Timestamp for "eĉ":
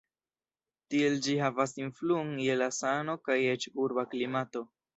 3.53-3.71